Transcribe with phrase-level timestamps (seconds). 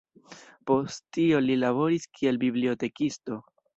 [0.69, 3.39] Post tio li laboris kiel bibliotekisto.